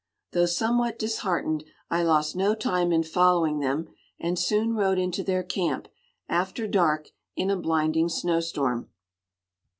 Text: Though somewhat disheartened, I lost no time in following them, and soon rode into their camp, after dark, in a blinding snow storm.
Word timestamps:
Though 0.31 0.47
somewhat 0.47 0.97
disheartened, 0.97 1.63
I 1.91 2.01
lost 2.01 2.35
no 2.35 2.55
time 2.55 2.91
in 2.91 3.03
following 3.03 3.59
them, 3.59 3.87
and 4.19 4.39
soon 4.39 4.73
rode 4.73 4.97
into 4.97 5.23
their 5.23 5.43
camp, 5.43 5.87
after 6.27 6.65
dark, 6.67 7.09
in 7.35 7.51
a 7.51 7.55
blinding 7.55 8.09
snow 8.09 8.39
storm. 8.39 8.89